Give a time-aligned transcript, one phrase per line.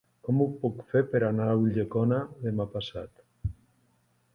[0.27, 3.27] Com ho puc fer per anar a Ulldecona demà passat?